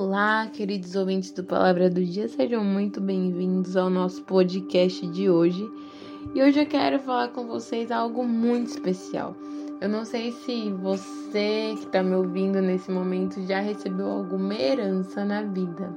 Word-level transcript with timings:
Olá, 0.00 0.46
queridos 0.46 0.94
ouvintes 0.94 1.32
do 1.32 1.42
Palavra 1.42 1.90
do 1.90 2.00
Dia, 2.04 2.28
sejam 2.28 2.62
muito 2.62 3.00
bem-vindos 3.00 3.76
ao 3.76 3.90
nosso 3.90 4.22
podcast 4.22 5.04
de 5.08 5.28
hoje. 5.28 5.68
E 6.32 6.40
hoje 6.40 6.60
eu 6.60 6.66
quero 6.66 7.00
falar 7.00 7.30
com 7.30 7.48
vocês 7.48 7.90
algo 7.90 8.24
muito 8.24 8.68
especial. 8.68 9.34
Eu 9.80 9.88
não 9.88 10.04
sei 10.04 10.30
se 10.30 10.70
você 10.70 11.74
que 11.76 11.86
está 11.86 12.00
me 12.00 12.14
ouvindo 12.14 12.62
nesse 12.62 12.92
momento 12.92 13.44
já 13.44 13.58
recebeu 13.58 14.06
alguma 14.06 14.54
herança 14.54 15.24
na 15.24 15.42
vida, 15.42 15.92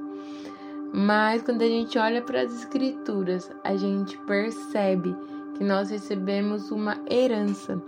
mas 0.92 1.40
quando 1.40 1.62
a 1.62 1.68
gente 1.68 1.96
olha 1.96 2.20
para 2.20 2.40
as 2.40 2.52
Escrituras, 2.52 3.52
a 3.62 3.76
gente 3.76 4.18
percebe 4.26 5.14
que 5.56 5.62
nós 5.62 5.90
recebemos 5.90 6.72
uma 6.72 6.98
herança. 7.08 7.80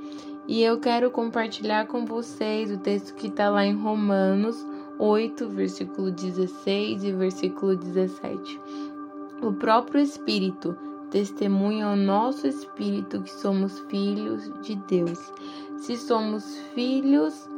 E 0.47 0.63
eu 0.63 0.79
quero 0.79 1.11
compartilhar 1.11 1.89
com 1.89 2.05
vocês 2.05 2.71
o 2.71 2.79
texto 2.79 3.17
que 3.17 3.27
está 3.27 3.51
lá 3.51 3.67
em 3.67 3.75
Romanos 3.75 4.65
8, 4.99 5.49
versículo 5.49 6.11
16 6.11 7.05
e 7.05 7.13
versículo 7.13 7.77
17. 7.77 8.61
O 9.43 9.53
próprio 9.53 10.01
Espírito 10.01 10.77
testemunha 11.11 11.87
ao 11.87 11.97
nosso 11.97 12.47
espírito 12.47 13.23
que 13.23 13.31
somos 13.31 13.79
filhos 13.89 14.51
de 14.63 14.75
Deus. 14.89 15.33
Se 15.77 15.97
somos 15.97 16.59
filhos, 16.75 17.49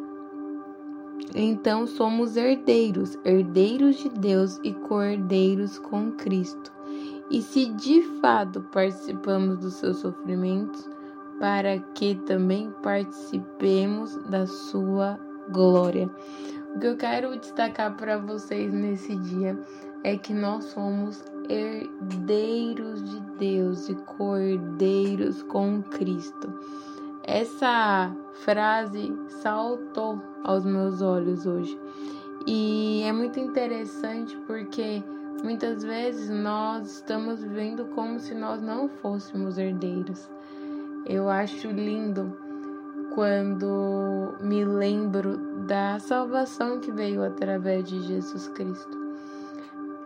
então 1.35 1.87
somos 1.87 2.37
herdeiros, 2.37 3.19
herdeiros 3.25 3.97
de 3.97 4.09
Deus 4.10 4.60
e 4.63 4.73
co-herdeiros 4.73 5.79
com 5.79 6.13
Cristo. 6.13 6.73
E 7.30 7.43
se 7.43 7.66
de 7.73 8.03
fato 8.21 8.60
participamos 8.73 9.59
dos 9.59 9.75
seus 9.75 9.99
sofrimentos, 9.99 10.88
para 11.41 11.79
que 11.95 12.15
também 12.27 12.71
participemos 12.82 14.16
da 14.29 14.47
sua 14.47 15.19
glória. 15.51 16.10
O 16.77 16.79
que 16.79 16.88
eu 16.88 16.96
quero 16.99 17.35
destacar 17.38 17.96
para 17.96 18.19
vocês 18.19 18.71
nesse 18.71 19.16
dia 19.16 19.59
é 20.05 20.15
que 20.19 20.35
nós 20.35 20.63
somos 20.65 21.24
herdeiros 21.49 23.02
de 23.02 23.19
Deus 23.38 23.88
e 23.88 23.95
cordeiros 23.95 25.43
com 25.45 25.82
Cristo. 25.85 26.52
Essa 27.24 28.15
frase 28.45 29.10
saltou 29.41 30.21
aos 30.45 30.66
meus 30.66 31.01
olhos 31.01 31.47
hoje. 31.47 31.80
E 32.47 33.04
é 33.04 33.13
muito 33.13 33.41
interessante 33.41 34.37
porque 34.47 35.02
muitas 35.43 35.82
vezes 35.82 36.29
nós 36.29 36.97
estamos 36.97 37.43
vivendo 37.43 37.87
como 37.95 38.21
se 38.21 38.35
nós 38.35 38.60
não 38.60 38.87
fôssemos 38.87 39.57
herdeiros. 39.57 40.29
Eu 41.07 41.30
acho 41.30 41.69
lindo 41.69 42.37
quando 43.17 44.35
me 44.43 44.63
lembro 44.63 45.39
da 45.67 45.99
salvação 45.99 46.79
que 46.79 46.93
veio 46.93 47.25
através 47.25 47.89
de 47.89 48.03
Jesus 48.03 48.47
Cristo. 48.49 48.95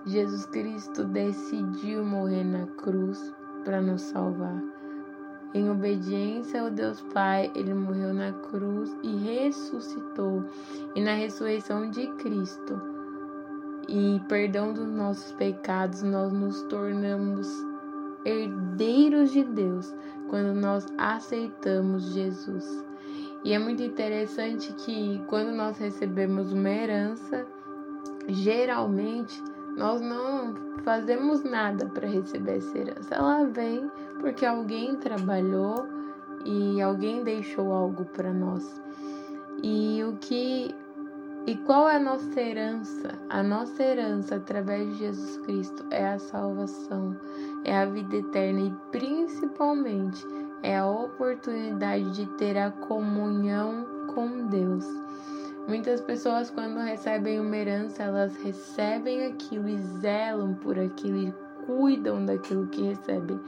Jesus 0.06 0.46
Cristo 0.46 1.02
decidiu 1.02 2.04
morrer 2.04 2.44
na 2.44 2.68
cruz 2.68 3.34
para 3.64 3.80
nos 3.80 4.02
salvar. 4.02 4.62
Em 5.52 5.68
obediência 5.68 6.62
ao 6.62 6.70
Deus 6.70 7.00
Pai, 7.12 7.50
ele 7.56 7.74
morreu 7.74 8.14
na 8.14 8.32
cruz 8.32 8.96
e 9.02 9.16
ressuscitou. 9.16 10.44
E 10.94 11.00
na 11.00 11.14
ressurreição 11.14 11.90
de 11.90 12.06
Cristo 12.12 12.80
e 13.88 14.22
perdão 14.28 14.72
dos 14.72 14.86
nossos 14.86 15.32
pecados, 15.32 16.04
nós 16.04 16.32
nos 16.32 16.62
tornamos 16.62 17.48
herdeiros 18.24 19.32
de 19.32 19.42
Deus 19.42 19.92
quando 20.28 20.54
nós 20.54 20.86
aceitamos 20.96 22.04
Jesus. 22.12 22.88
E 23.42 23.52
é 23.52 23.58
muito 23.58 23.82
interessante 23.82 24.72
que 24.74 25.22
quando 25.26 25.50
nós 25.52 25.78
recebemos 25.78 26.52
uma 26.52 26.68
herança, 26.68 27.46
geralmente 28.28 29.42
nós 29.76 30.00
não 30.00 30.54
fazemos 30.84 31.42
nada 31.42 31.86
para 31.86 32.06
receber 32.06 32.58
essa 32.58 32.76
herança. 32.76 33.14
Ela 33.14 33.44
vem 33.44 33.90
porque 34.20 34.44
alguém 34.44 34.96
trabalhou 34.96 35.88
e 36.44 36.80
alguém 36.82 37.22
deixou 37.22 37.72
algo 37.72 38.04
para 38.04 38.32
nós. 38.32 38.80
E 39.62 40.02
o 40.04 40.16
que 40.16 40.74
e 41.46 41.56
qual 41.56 41.88
é 41.88 41.96
a 41.96 42.00
nossa 42.00 42.38
herança? 42.38 43.18
A 43.30 43.42
nossa 43.42 43.82
herança 43.82 44.36
através 44.36 44.86
de 44.90 44.98
Jesus 44.98 45.38
Cristo 45.38 45.86
é 45.90 46.06
a 46.06 46.18
salvação, 46.18 47.16
é 47.64 47.74
a 47.76 47.86
vida 47.86 48.16
eterna 48.16 48.60
e 48.60 48.74
principalmente 48.92 50.26
é 50.62 50.78
a 50.78 50.86
oportunidade 50.86 52.10
de 52.12 52.26
ter 52.36 52.56
a 52.58 52.70
comunhão 52.70 53.86
com 54.14 54.46
Deus. 54.46 54.84
Muitas 55.66 56.00
pessoas, 56.00 56.50
quando 56.50 56.78
recebem 56.78 57.38
uma 57.38 57.56
herança, 57.56 58.02
elas 58.02 58.34
recebem 58.36 59.26
aquilo 59.26 59.68
e 59.68 59.78
zelam 59.78 60.54
por 60.54 60.78
aquilo 60.78 61.16
e 61.16 61.34
cuidam 61.64 62.24
daquilo 62.24 62.66
que 62.66 62.82
recebem. 62.82 63.38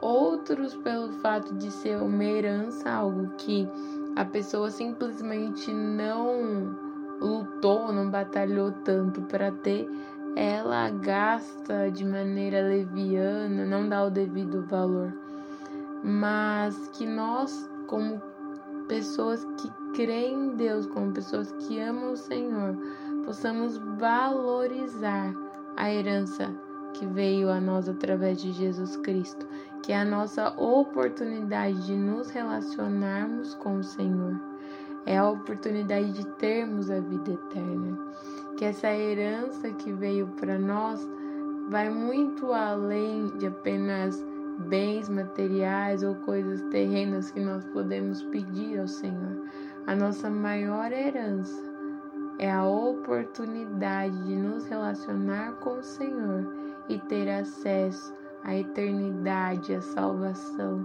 Outros, 0.00 0.74
pelo 0.76 1.12
fato 1.20 1.54
de 1.54 1.70
ser 1.70 1.96
uma 2.00 2.24
herança, 2.24 2.90
algo 2.90 3.28
que 3.36 3.68
a 4.14 4.24
pessoa 4.24 4.70
simplesmente 4.70 5.72
não 5.72 6.74
lutou, 7.20 7.92
não 7.92 8.10
batalhou 8.10 8.72
tanto 8.72 9.22
para 9.22 9.50
ter, 9.50 9.88
ela 10.34 10.90
gasta 10.90 11.90
de 11.90 12.04
maneira 12.04 12.60
leviana, 12.60 13.64
não 13.64 13.88
dá 13.88 14.04
o 14.04 14.10
devido 14.10 14.62
valor. 14.66 15.25
Mas 16.06 16.88
que 16.94 17.04
nós, 17.04 17.68
como 17.88 18.22
pessoas 18.86 19.44
que 19.60 19.70
creem 19.92 20.34
em 20.34 20.56
Deus, 20.56 20.86
como 20.86 21.12
pessoas 21.12 21.50
que 21.52 21.80
amam 21.80 22.12
o 22.12 22.16
Senhor, 22.16 22.76
possamos 23.24 23.76
valorizar 23.98 25.34
a 25.76 25.92
herança 25.92 26.54
que 26.94 27.04
veio 27.04 27.50
a 27.50 27.60
nós 27.60 27.88
através 27.88 28.40
de 28.40 28.52
Jesus 28.52 28.96
Cristo, 28.98 29.46
que 29.82 29.92
é 29.92 30.00
a 30.00 30.04
nossa 30.04 30.48
oportunidade 30.58 31.84
de 31.86 31.96
nos 31.96 32.30
relacionarmos 32.30 33.54
com 33.56 33.78
o 33.78 33.82
Senhor 33.82 34.40
é 35.06 35.16
a 35.16 35.30
oportunidade 35.30 36.12
de 36.12 36.26
termos 36.36 36.90
a 36.90 37.00
vida 37.00 37.32
eterna. 37.32 37.96
Que 38.56 38.64
essa 38.64 38.88
herança 38.92 39.70
que 39.70 39.92
veio 39.92 40.26
para 40.38 40.58
nós 40.58 41.08
vai 41.70 41.88
muito 41.88 42.52
além 42.52 43.28
de 43.38 43.46
apenas 43.46 44.22
bens 44.58 45.08
materiais 45.08 46.02
ou 46.02 46.14
coisas 46.16 46.62
terrenas 46.70 47.30
que 47.30 47.40
nós 47.40 47.64
podemos 47.66 48.22
pedir 48.24 48.80
ao 48.80 48.88
Senhor. 48.88 49.44
A 49.86 49.94
nossa 49.94 50.28
maior 50.28 50.92
herança 50.92 51.62
é 52.38 52.50
a 52.50 52.64
oportunidade 52.64 54.16
de 54.24 54.36
nos 54.36 54.66
relacionar 54.66 55.52
com 55.60 55.78
o 55.78 55.82
Senhor 55.82 56.52
e 56.88 56.98
ter 56.98 57.28
acesso 57.30 58.14
à 58.44 58.54
eternidade, 58.54 59.74
à 59.74 59.80
salvação. 59.80 60.84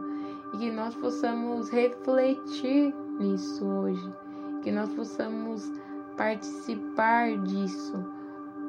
E 0.54 0.58
que 0.58 0.72
nós 0.72 0.94
possamos 0.96 1.70
refletir 1.70 2.94
nisso 3.20 3.66
hoje, 3.66 4.14
que 4.62 4.72
nós 4.72 4.94
possamos 4.94 5.72
participar 6.18 7.38
disso, 7.40 7.98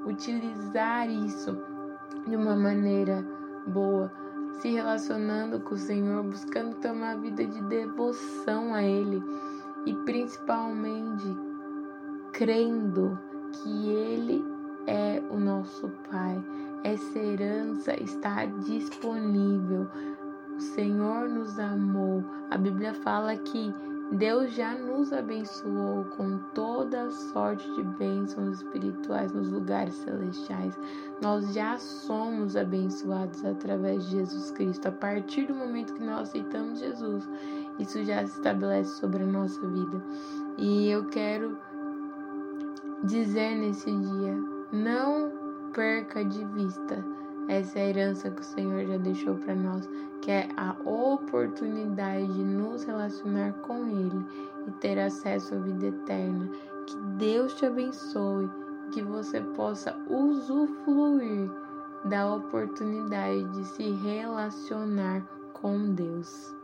utilizar 0.07 1.11
isso 1.11 1.59
de 2.27 2.37
uma 2.37 2.57
maneira 2.57 3.25
boa, 3.67 4.11
se 4.61 4.71
relacionando 4.71 5.61
com 5.61 5.75
o 5.75 5.79
Senhor, 5.79 6.23
buscando 6.25 6.77
ter 6.77 6.91
uma 6.91 7.15
vida 7.17 7.45
de 7.45 7.61
devoção 7.63 8.75
a 8.75 8.83
Ele 8.83 9.23
e 9.87 9.95
principalmente 10.05 11.37
crendo 12.33 13.19
que 13.53 13.89
Ele 13.91 14.45
é 14.87 15.23
o 15.31 15.39
nosso 15.39 15.89
Pai. 16.11 16.43
Essa 16.85 17.19
herança 17.19 17.95
está 18.03 18.45
disponível. 18.45 19.89
O 20.57 20.61
Senhor 20.61 21.29
nos 21.29 21.59
amou. 21.59 22.25
A 22.51 22.59
Bíblia 22.59 22.93
fala 22.93 23.37
que 23.37 23.73
Deus 24.13 24.53
já 24.53 24.75
nos 24.75 25.11
abençoou 25.11 26.05
com 26.17 26.37
toda 26.55 27.11
sorte 27.11 27.67
de 27.75 27.83
bênçãos 27.83 28.59
espirituais 28.59 29.33
nos 29.33 29.51
lugares 29.51 29.95
celestiais. 29.95 30.79
Nós 31.23 31.55
já 31.55 31.79
somos 31.79 32.55
abençoados 32.55 33.43
através 33.43 34.05
de 34.05 34.19
Jesus 34.19 34.51
Cristo. 34.51 34.87
A 34.89 34.93
partir 34.93 35.47
do 35.47 35.55
momento 35.55 35.95
que 35.95 36.05
nós 36.05 36.29
aceitamos 36.29 36.81
Jesus, 36.81 37.27
isso 37.79 38.05
já 38.05 38.27
se 38.27 38.37
estabelece 38.37 39.01
sobre 39.01 39.23
a 39.23 39.27
nossa 39.27 39.67
vida. 39.67 40.05
E 40.59 40.91
eu 40.91 41.07
quero 41.07 41.57
dizer 43.05 43.55
nesse 43.57 43.91
dia: 43.91 44.37
não 44.71 45.33
perca 45.73 46.23
de 46.23 46.45
vista 46.49 47.03
essa 47.49 47.79
é 47.79 47.83
a 47.83 47.89
herança 47.89 48.31
que 48.31 48.41
o 48.41 48.45
Senhor 48.45 48.87
já 48.87 48.97
deixou 48.99 49.35
para 49.37 49.55
nós, 49.55 49.89
que 50.21 50.31
é 50.31 50.49
a 50.57 50.77
oportunidade 50.85 52.33
de 52.33 52.43
nos 52.43 52.85
relacionar 52.85 53.53
com 53.63 53.87
Ele 53.87 54.27
e 54.67 54.71
ter 54.73 54.99
acesso 54.99 55.55
à 55.55 55.59
vida 55.59 55.87
eterna. 55.87 56.49
Que 56.87 56.97
Deus 57.19 57.55
te 57.55 57.67
abençoe, 57.67 58.49
que 58.93 59.03
você 59.03 59.41
possa 59.41 59.97
usufruir 60.09 61.51
da 62.05 62.35
oportunidade 62.35 63.45
de 63.51 63.65
se 63.65 63.91
relacionar 63.91 65.23
com 65.53 65.95
Deus. 65.95 66.62